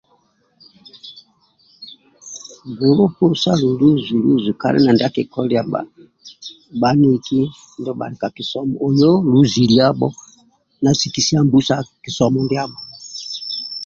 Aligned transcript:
Gulupu 2.77 3.25
sa 3.41 3.51
luzu 3.81 4.15
luzu 4.25 4.51
kali 4.61 4.79
na 4.81 4.91
ndia 4.93 5.07
akikolilia 5.11 5.61
bba 5.65 5.81
bhaniki 6.79 7.39
ndibha 7.77 7.93
bhali 7.99 8.15
ka 8.21 8.29
kisomo 8.37 8.75
oiyo 8.85 9.11
luziliabho 9.31 10.07
sikisia 10.99 11.39
mbusa 11.45 11.75
kisomo 12.03 12.39
ndiabho 12.43 12.79